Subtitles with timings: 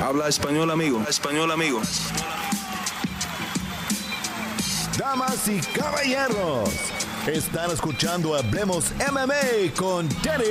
[0.00, 1.02] Habla español, amigo.
[1.08, 1.80] Español, amigo.
[4.96, 6.70] Damas y caballeros,
[7.26, 10.44] están escuchando Hablemos MMA con Danny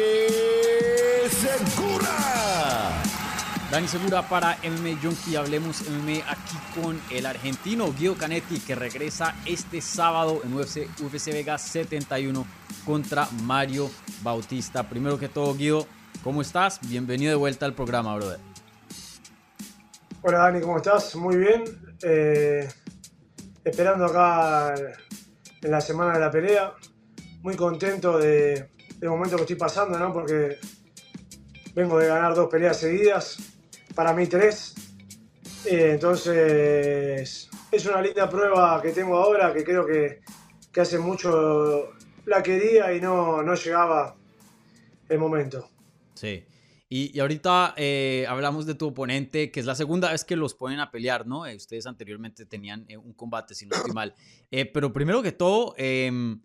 [1.29, 3.02] Segura.
[3.71, 5.37] Dani Segura para MMA Junkie.
[5.37, 11.27] Hablemos MMA aquí con el argentino Guido Canetti que regresa este sábado en UFC, UFC
[11.27, 12.45] Vegas 71
[12.85, 13.89] contra Mario
[14.23, 14.89] Bautista.
[14.89, 15.87] Primero que todo, Guido,
[16.21, 16.81] ¿cómo estás?
[16.81, 18.46] Bienvenido de vuelta al programa, brother.
[20.23, 21.16] Hola Dani, ¿cómo estás?
[21.16, 21.63] Muy bien.
[22.02, 22.67] Eh,
[23.63, 24.73] esperando acá
[25.62, 26.73] en la semana de la pelea.
[27.44, 30.11] Muy contento de, del momento que estoy pasando, ¿no?
[30.11, 30.58] Porque
[31.75, 33.38] vengo de ganar dos peleas seguidas.
[33.94, 34.73] Para mí tres.
[35.66, 40.22] Eh, entonces es una linda prueba que tengo ahora que creo que,
[40.72, 41.89] que hace mucho
[42.25, 44.16] la quería y no, no llegaba
[45.09, 45.70] el momento.
[46.16, 46.44] Sí.
[46.89, 50.79] Y, ahorita eh, hablamos de tu oponente, que es la segunda vez que los ponen
[50.79, 51.45] a pelear, ¿no?
[51.45, 54.16] Eh, ustedes anteriormente tenían eh, un combate, si no estoy mal.
[54.73, 56.41] pero primero que todo, em,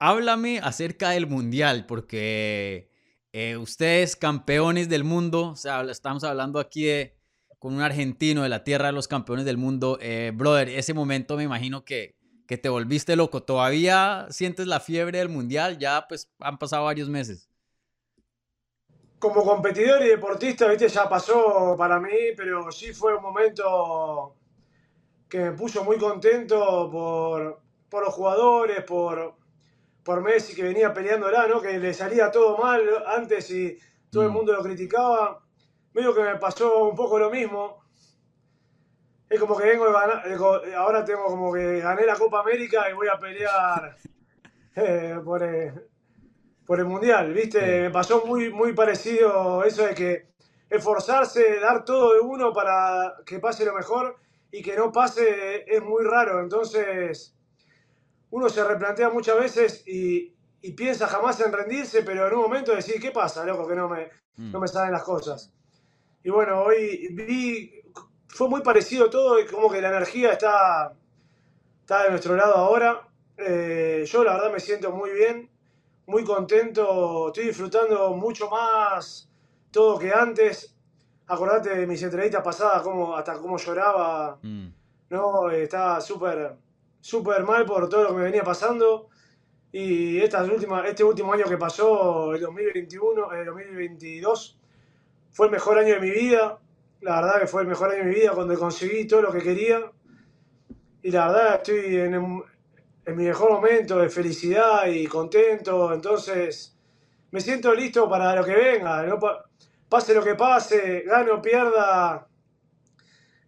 [0.00, 2.90] háblame acerca del Mundial, porque
[3.60, 7.16] ustedes campeones del mundo, o sea, estamos hablando aquí de,
[7.58, 9.98] con un argentino de la tierra de los campeones del mundo.
[10.34, 13.42] brother, ese momento me imagino que, que te volviste loco.
[13.42, 15.78] ¿Todavía sientes la fiebre del Mundial?
[15.78, 17.48] Ya pues han pasado varios meses
[19.24, 24.36] como competidor y deportista, viste, ya pasó para mí, pero sí fue un momento
[25.26, 27.58] que me puso muy contento por,
[27.88, 29.34] por los jugadores, por,
[30.02, 31.62] por Messi que venía peleándola, ¿no?
[31.62, 33.78] Que le salía todo mal antes y
[34.10, 34.32] todo el mm.
[34.32, 35.42] mundo lo criticaba.
[35.94, 37.82] Medio que me pasó un poco lo mismo.
[39.30, 40.22] Es como que vengo de ganar,
[40.76, 43.96] ahora tengo como que gané la Copa América y voy a pelear
[44.76, 45.72] eh, por, eh,
[46.66, 47.82] por el Mundial, ¿viste?
[47.82, 50.26] Me pasó muy, muy parecido eso de que
[50.70, 54.16] esforzarse, dar todo de uno para que pase lo mejor
[54.50, 56.40] y que no pase es muy raro.
[56.40, 57.36] Entonces,
[58.30, 60.32] uno se replantea muchas veces y,
[60.76, 63.68] piensa jamás en rendirse, pero en un momento decir, ¿qué pasa, loco?
[63.68, 64.50] Que no me, mm.
[64.50, 65.52] no me salen las cosas.
[66.22, 67.82] Y bueno, hoy vi,
[68.28, 70.94] fue muy parecido todo y como que la energía está,
[71.80, 73.06] está de nuestro lado ahora.
[73.36, 75.50] Eh, yo la verdad me siento muy bien
[76.06, 79.28] muy contento, estoy disfrutando mucho más
[79.70, 80.74] todo que antes.
[81.26, 84.38] Acordate de mis entrevistas pasadas, cómo, hasta cómo lloraba.
[84.42, 84.68] Mm.
[85.10, 86.56] No, estaba súper,
[87.00, 89.08] súper mal por todo lo que me venía pasando.
[89.72, 94.58] Y estas últimas, este último año que pasó, el 2021, el 2022,
[95.32, 96.58] fue el mejor año de mi vida.
[97.00, 99.40] La verdad que fue el mejor año de mi vida cuando conseguí todo lo que
[99.40, 99.90] quería.
[101.02, 102.42] Y la verdad estoy en,
[103.06, 106.76] en mi mejor momento de felicidad y contento, entonces
[107.30, 109.18] me siento listo para lo que venga, ¿no?
[109.88, 112.26] pase lo que pase, gane o pierda,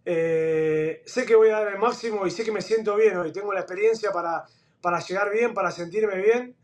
[0.05, 3.33] eh, sé que voy a dar el máximo y sé que me siento bien hoy,
[3.33, 4.45] tengo la experiencia para,
[4.81, 6.57] para llegar bien, para sentirme bien.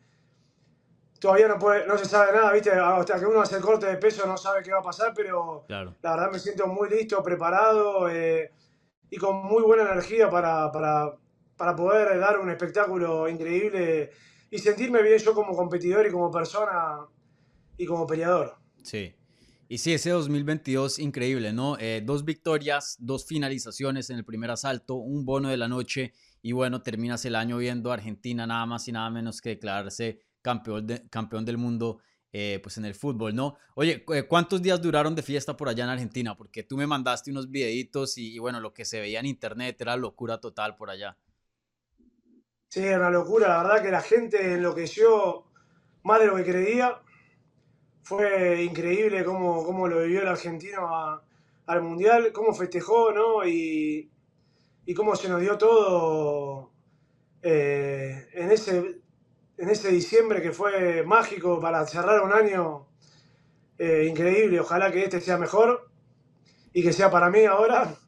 [1.19, 2.71] Todavía no, puede, no se sabe nada, ¿viste?
[2.71, 5.65] Hasta que uno hace el corte de peso no sabe qué va a pasar, pero
[5.69, 8.53] la verdad me siento muy listo, preparado eh,
[9.11, 11.17] y con muy buena energía para, para,
[11.63, 14.11] para poder dar un espectáculo increíble
[14.51, 17.07] y sentirme bien yo como competidor y como persona
[17.77, 18.57] y como peleador.
[18.83, 19.15] Sí.
[19.69, 21.79] Y sí, ese 2022 increíble, ¿no?
[21.79, 26.13] Eh, dos victorias, dos finalizaciones en el primer asalto, un bono de la noche
[26.43, 30.19] y bueno, terminas el año viendo a Argentina nada más y nada menos que declararse
[30.43, 32.01] campeón, campeón del mundo
[32.33, 33.55] eh, pues en el fútbol, ¿no?
[33.77, 36.37] Oye, ¿cuántos días duraron de fiesta por allá en Argentina?
[36.37, 39.97] Porque tú me mandaste unos videitos y bueno, lo que se veía en internet era
[39.97, 41.17] locura total por allá.
[42.73, 43.49] Sí, una locura.
[43.49, 45.45] La verdad que la gente enloqueció
[46.05, 47.03] más de lo que creía.
[48.03, 51.21] Fue increíble cómo, cómo lo vivió el argentino
[51.67, 53.47] al Mundial, cómo festejó, ¿no?
[53.47, 54.11] Y,
[54.97, 56.73] cómo se nos dio todo
[57.43, 59.03] eh, en, ese,
[59.59, 62.87] en diciembre que fue mágico para cerrar un año
[63.77, 64.61] eh, increíble.
[64.61, 65.91] Ojalá que este sea mejor
[66.73, 67.99] y que sea para mí ahora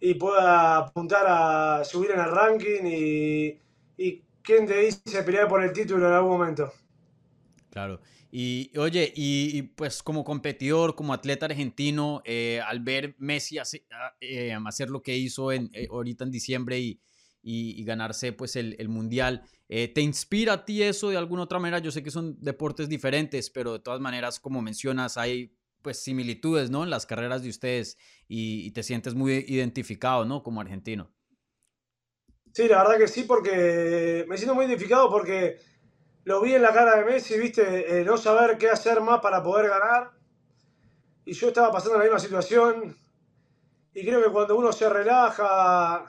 [0.00, 3.60] y pueda apuntar a subir en el ranking y,
[3.96, 6.72] y quién te dice pelear por el título en algún momento.
[7.70, 8.00] Claro.
[8.32, 13.58] Y oye, y, pues como competidor, como atleta argentino, eh, al ver Messi
[14.20, 17.00] eh, hacer, lo que hizo en, eh, ahorita en diciembre y,
[17.84, 21.78] ganarse pues el Mundial, ¿te inspira a ti eso de alguna otra manera?
[21.78, 25.50] Yo sé que son deportes diferentes, pero de todas maneras, como mencionas, hay
[25.82, 26.84] pues similitudes, ¿no?
[26.84, 27.96] En las carreras de ustedes
[28.28, 30.42] y, te sientes muy identificado, ¿no?
[30.42, 31.10] Como argentino.
[32.52, 35.58] Sí, la verdad que sí, porque me siento muy identificado porque
[36.24, 39.68] lo vi en la cara de Messi, viste, no saber qué hacer más para poder
[39.68, 40.10] ganar.
[41.24, 42.96] Y yo estaba pasando la misma situación.
[43.94, 46.06] y creo que cuando uno se relaja,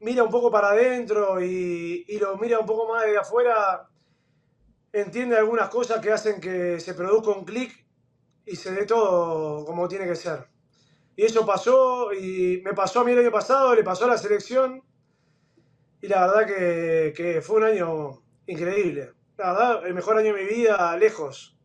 [0.00, 3.88] mira un poco para adentro y, y lo mira un poco más de afuera,
[4.92, 7.83] entiende algunas cosas que hacen que se produzca un clic
[8.46, 10.48] y se todo como tiene que ser.
[11.16, 14.18] Y eso pasó, y me pasó a mí el año pasado, le pasó a la
[14.18, 14.82] selección,
[16.00, 19.12] y la verdad que, que fue un año increíble.
[19.38, 21.56] La verdad, el mejor año de mi vida, lejos.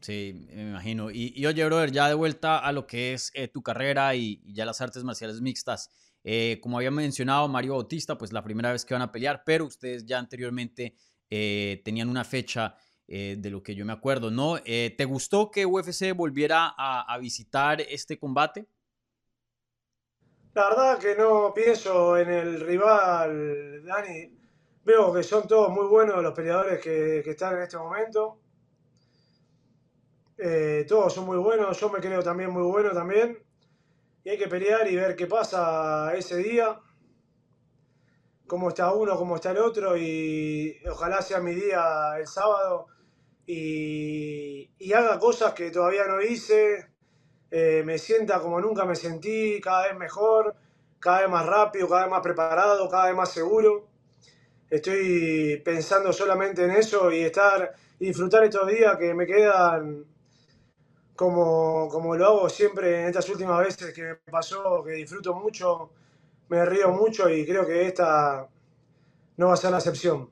[0.00, 1.10] Sí, me imagino.
[1.10, 4.40] Y, y oye, brother, ya de vuelta a lo que es eh, tu carrera y,
[4.44, 5.90] y, ya las artes marciales mixtas.
[6.24, 9.64] Eh, como había mencionado Mario Bautista, pues la primera vez que van a pelear, pero
[9.66, 10.94] ustedes ya anteriormente
[11.30, 12.74] eh, tenían una fecha
[13.10, 14.58] eh, de lo que yo me acuerdo, ¿no?
[14.66, 18.68] Eh, ¿Te gustó que UFC volviera a, visitar este combate?
[20.52, 24.36] La verdad que no pienso en el rival, Dani.
[24.84, 28.40] Veo que son todos muy buenos los peleadores que, que están en este momento.
[30.36, 33.42] Eh, todos son muy buenos, yo me creo también muy bueno también.
[34.22, 36.78] Y hay que pelear y ver qué pasa ese día.
[38.46, 39.96] Cómo está uno, cómo está el otro.
[39.96, 42.88] Y ojalá sea mi día el sábado.
[43.48, 46.86] Y, y haga cosas que todavía no hice.
[47.50, 50.54] Eh, me sienta como nunca me sentí, cada vez mejor,
[51.00, 53.88] cada vez más rápido, cada vez más preparado, cada vez más seguro.
[54.68, 60.04] Estoy pensando solamente en eso y estar y disfrutar estos días que me quedan
[61.16, 65.90] como, como lo hago siempre en estas últimas veces que me pasó, que disfruto mucho,
[66.50, 68.46] me río mucho y creo que esta
[69.38, 70.30] no va a ser la excepción.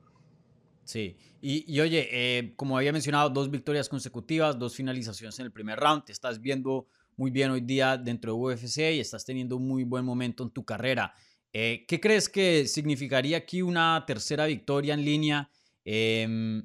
[0.85, 5.51] Sí, y, y oye, eh, como había mencionado, dos victorias consecutivas, dos finalizaciones en el
[5.51, 9.57] primer round, te estás viendo muy bien hoy día dentro de UFC y estás teniendo
[9.57, 11.13] un muy buen momento en tu carrera.
[11.53, 15.49] Eh, ¿Qué crees que significaría aquí una tercera victoria en línea?
[15.85, 16.61] Eh,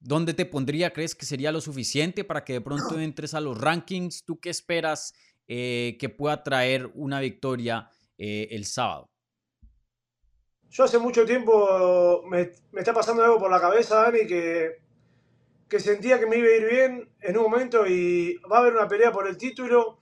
[0.00, 0.92] ¿Dónde te pondría?
[0.92, 4.24] ¿Crees que sería lo suficiente para que de pronto entres a los rankings?
[4.24, 5.14] ¿Tú qué esperas
[5.46, 9.12] eh, que pueda traer una victoria el sábado?
[10.70, 14.76] Yo hace mucho tiempo me, está pasando algo por la cabeza, Dani, que,
[15.68, 18.74] que sentía que me iba a ir bien en un momento y va a haber
[18.74, 19.98] una pelea por el título.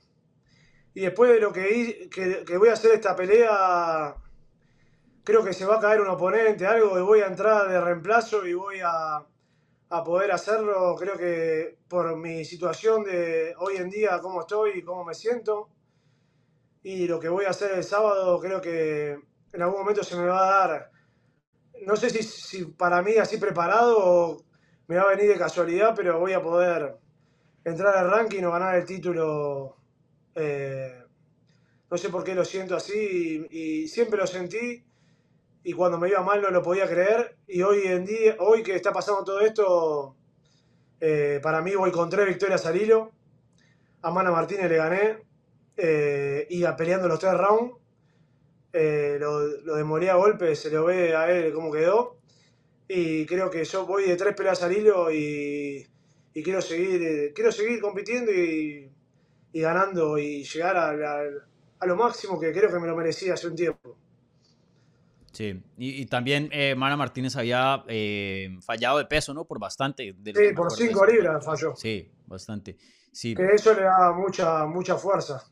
[0.94, 4.16] Y después de lo que, que, que voy a hacer esta pelea,
[5.22, 8.46] creo que se va a caer un oponente, algo, y voy a entrar de reemplazo
[8.46, 9.24] y voy a,
[9.88, 14.82] a poder hacerlo, creo que por mi situación de hoy en día, cómo estoy y
[14.82, 15.68] cómo me siento.
[16.82, 19.18] Y lo que voy a hacer el sábado, creo que
[19.56, 20.90] en algún momento se me va a dar,
[21.86, 24.44] no sé si, para mí así preparado o
[24.86, 26.96] me va a venir de casualidad, pero voy a poder
[27.64, 29.76] entrar al ranking o ganar el título.
[30.34, 31.02] Eh,
[31.90, 34.84] no sé por qué lo siento así y, y siempre lo sentí
[35.64, 37.38] y cuando me iba mal no lo podía creer.
[37.48, 40.16] Y hoy en día, hoy que está pasando todo esto,
[41.00, 43.12] eh, para mí voy con tres victorias al hilo.
[44.02, 45.18] A Mana Martínez le gané,
[45.76, 47.85] eh, iba peleando los tres rounds.
[48.72, 52.18] Eh, lo, lo a golpe se lo ve a él cómo quedó.
[52.88, 55.86] Y creo que yo voy de tres peleas al hilo y,
[56.34, 58.90] y quiero, seguir, quiero seguir compitiendo y,
[59.52, 61.22] y ganando y llegar a, a,
[61.80, 63.96] a lo máximo que creo que me lo merecía hace un tiempo.
[65.36, 69.44] Sí, y, y también eh, Mana Martínez había eh, fallado de peso, ¿no?
[69.44, 70.14] Por bastante.
[70.16, 71.76] De sí, por 5 libras falló.
[71.76, 72.78] Sí, bastante.
[73.12, 73.34] Sí.
[73.34, 75.44] Que eso le da mucha, mucha fuerza.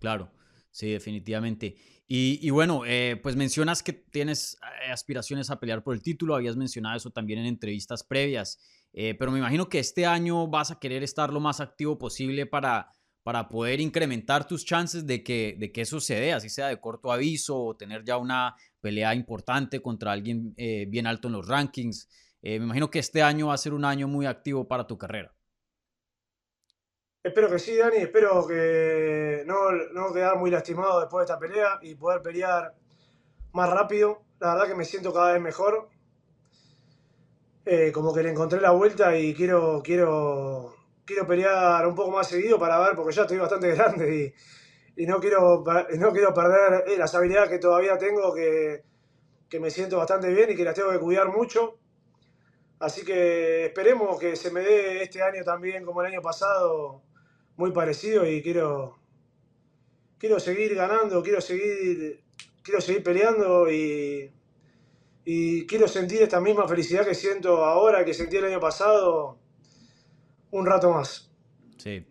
[0.00, 0.28] Claro,
[0.72, 1.76] sí, definitivamente.
[2.14, 6.56] Y, bueno, eh, pues mencionas que tienes eh, aspiraciones a pelear por el título, habías
[6.56, 8.58] mencionado eso también en entrevistas previas,
[8.92, 12.44] eh, pero me imagino que este año vas a querer estar lo más activo posible
[12.44, 16.66] para para poder incrementar tus chances de que, de que eso se dé, así sea
[16.66, 21.46] de corto aviso o tener ya una pelea importante contra alguien bien alto en los
[21.46, 22.08] rankings.
[22.42, 25.32] Me imagino que este año va a ser un año muy activo para tu carrera.
[27.22, 27.96] Espero que sí, Dani.
[27.96, 32.74] Espero que no, no quedar muy lastimado después de esta pelea y poder pelear
[33.52, 34.22] más rápido.
[34.40, 35.88] La verdad que me siento cada vez mejor.
[37.64, 40.74] Eh, como que le encontré la vuelta y quiero, quiero
[41.04, 44.34] quiero pelear un poco más seguido para ver, porque ya estoy bastante grande
[44.96, 45.64] y, y no, quiero,
[45.98, 48.84] no quiero perder eh, las habilidades que todavía tengo, que,
[49.48, 51.78] que me siento bastante bien y que las tengo que cuidar mucho.
[52.78, 57.02] Así que esperemos que se me dé este año también como el año pasado,
[57.56, 58.98] muy parecido y quiero,
[60.18, 62.22] quiero seguir ganando, quiero seguir,
[62.62, 64.30] quiero seguir peleando y,
[65.24, 69.38] y quiero sentir esta misma felicidad que siento ahora, que sentí el año pasado
[70.50, 71.30] un rato más.
[71.78, 72.06] Sí.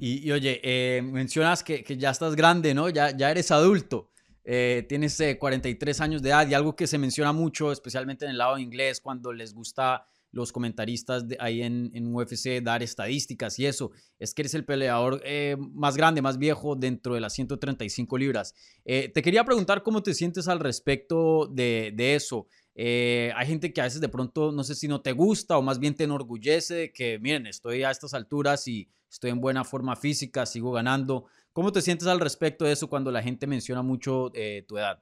[0.00, 2.88] Y, oye, eh, mencionas que, que, ya estás grande, ¿no?
[2.88, 4.10] Ya, ya eres adulto.
[4.44, 8.32] Eh, tienes eh, 43 años de edad y algo que se menciona mucho, especialmente en
[8.32, 13.58] el lado inglés, cuando les gusta los comentaristas de, ahí en, en, UFC dar estadísticas
[13.58, 17.32] y eso, es que eres el peleador eh, más grande, más viejo dentro de las
[17.34, 18.54] 135 libras.
[18.84, 22.46] Eh, te quería preguntar cómo te sientes al respecto de, eso.
[22.74, 25.62] Eh, hay gente que a veces de pronto no sé si no te gusta o
[25.62, 29.64] más bien te enorgullece de que, miren, estoy a estas alturas y estoy en buena
[29.64, 31.26] forma física, sigo ganando.
[31.52, 35.00] ¿Cómo te sientes al respecto de eso cuando la gente menciona mucho eh, tu edad?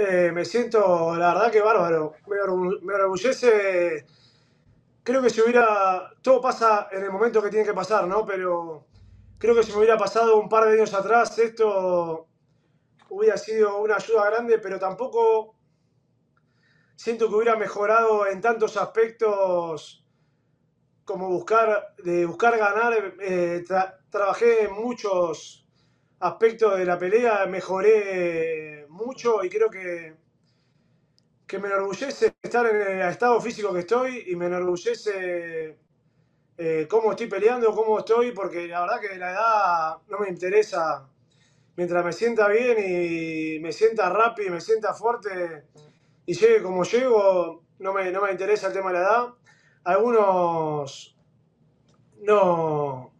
[0.00, 2.14] Eh, me siento, la verdad que bárbaro.
[2.28, 4.06] Me, enorgullece.
[5.02, 6.12] Creo que si hubiera.
[6.22, 8.24] Todo pasa en el momento que tiene que pasar, ¿no?
[8.24, 8.86] Pero
[9.38, 12.28] creo que si me hubiera pasado un par de años atrás, esto
[13.10, 15.56] hubiera sido una ayuda grande, pero tampoco
[16.94, 20.06] siento que hubiera mejorado en tantos aspectos
[21.04, 23.16] como buscar, de buscar ganar.
[23.20, 25.66] Eh, tra trabajé en muchos
[26.20, 30.16] aspectos de la pelea, mejoré mucho y creo que,
[31.46, 35.78] que me enorgullece estar en el estado físico que estoy y me enorgullece
[36.58, 41.08] eh, cómo estoy peleando, cómo estoy, porque la verdad que la edad no me interesa.
[41.76, 45.64] Mientras me sienta bien y me sienta rápido y me sienta fuerte
[46.26, 49.26] y llegue como llego, no me, no me interesa el tema de la edad.
[49.84, 51.16] Algunos
[52.22, 53.12] no.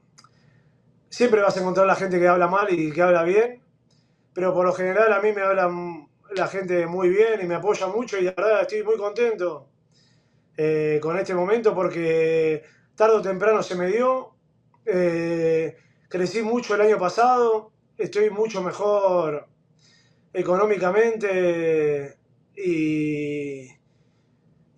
[1.08, 3.62] Siempre vas a encontrar la gente que habla mal y que habla bien,
[4.38, 5.68] pero por lo general a mí me habla
[6.36, 9.68] la gente muy bien y me apoya mucho y la verdad estoy muy contento
[10.56, 12.62] eh, con este momento porque
[12.94, 14.36] tarde o temprano se me dio.
[14.86, 15.76] Eh,
[16.08, 19.48] crecí mucho el año pasado, estoy mucho mejor
[20.32, 22.16] económicamente
[22.54, 23.66] y,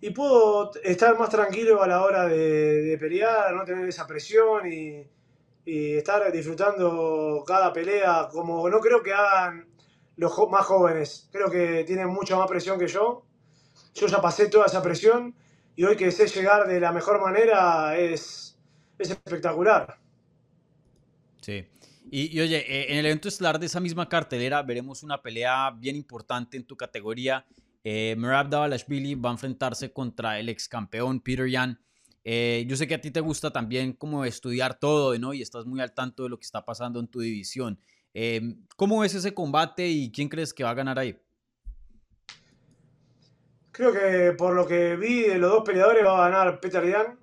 [0.01, 4.73] y puedo estar más tranquilo a la hora de, de pelear, no tener esa presión
[4.73, 5.05] y,
[5.65, 9.67] y, estar disfrutando cada pelea, como no creo que hagan
[10.17, 13.25] los más jóvenes, creo que tienen mucha más presión que yo.
[13.93, 15.35] Yo ya pasé toda esa presión
[15.75, 18.57] y hoy que sé llegar de la mejor manera es,
[18.97, 19.97] es espectacular.
[21.41, 21.65] Sí.
[22.09, 25.71] Y, y, oye, eh, en el evento estelar de esa misma cartelera veremos una pelea
[25.71, 27.45] bien importante en tu categoría
[27.83, 31.79] eh, Merab Davalashvili va a enfrentarse contra el ex campeón Peter Yan.
[32.23, 35.33] Eh, yo sé que a ti te gusta también como estudiar todo, ¿no?
[35.33, 37.79] Y estás muy al tanto de lo que está pasando en tu división.
[38.13, 41.19] Eh, ¿Cómo ves ese combate y quién crees que va a ganar ahí?
[43.71, 47.19] Creo que por lo que vi de los dos peleadores va a ganar Peter Yan.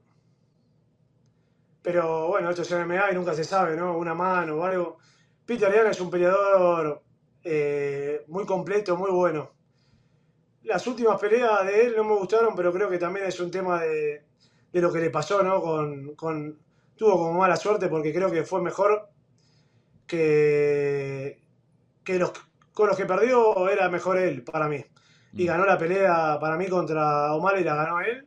[1.82, 3.96] Pero bueno, esto es MMA y nunca se sabe, ¿no?
[3.96, 4.98] Una mano o algo.
[5.46, 7.02] Peter Yan es un peleador
[7.44, 9.58] eh, muy completo, muy bueno
[10.68, 13.80] las últimas peleas de él no me gustaron, pero creo que también es un tema
[13.80, 14.27] de,
[14.72, 15.60] de lo que le pasó, ¿no?
[15.60, 16.58] Con, con,
[16.96, 19.08] tuvo como mala suerte porque creo que fue mejor
[20.06, 21.40] que,
[22.04, 22.32] que los,
[22.72, 24.84] con los que perdió era mejor él para mí.
[25.34, 25.46] Y mm.
[25.46, 28.26] ganó la pelea para mí contra Omar y la ganó él.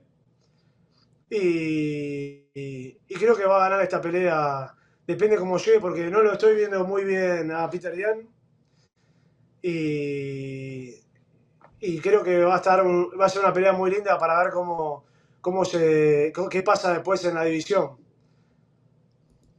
[1.29, 4.73] Y, y, y, creo que va a ganar esta pelea.
[5.07, 8.27] Depende cómo llegue, porque no lo estoy viendo muy bien a Peter Yan.
[9.61, 10.95] Y,
[11.79, 14.43] y creo que va a estar un, va a ser una pelea muy linda para
[14.43, 15.05] ver cómo,
[15.41, 17.97] cómo se qué pasa después en la división.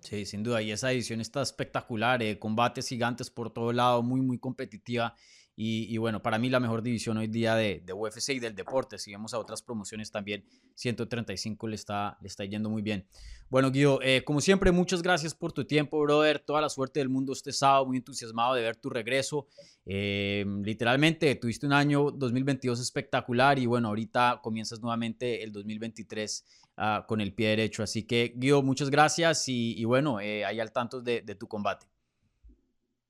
[0.00, 4.20] Sí, sin duda, y esa división está espectacular, eh, combates gigantes por todo lado, muy,
[4.20, 5.14] muy competitiva.
[5.54, 8.98] Y, bueno, para mí la mejor división hoy día de, UFC y del deporte.
[8.98, 10.44] Si a otras promociones también,
[10.74, 13.06] 135 le está, le está yendo muy bien.
[13.50, 16.38] Bueno, Guido, eh, como siempre, muchas gracias por tu tiempo, brother.
[16.38, 17.84] Toda la suerte del mundo este sábado.
[17.84, 19.46] Muy entusiasmado de ver tu regreso.
[19.84, 26.70] Eh, literalmente, tuviste un año 2022 espectacular y bueno, ahorita comienzas nuevamente el 2023 uh,
[26.78, 27.82] ah, con el pie derecho.
[27.82, 31.86] Así que, Guido, muchas gracias y, bueno, eh, ahí al tanto de tu combate.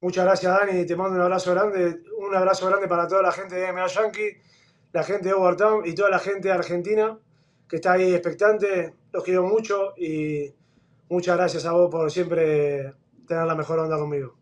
[0.02, 0.85] Muchas gracias, Dani.
[0.85, 2.02] Te mando un abrazo grande.
[2.18, 4.37] Un abrazo grande para toda la gente de MMA Yankee,
[4.92, 7.16] la gente de Overtown y toda la gente Argentina
[7.68, 8.94] que está ahí expectante.
[9.12, 10.52] Los quiero mucho y
[11.09, 12.92] muchas gracias a vos por siempre
[13.28, 14.41] tener la mejor onda conmigo.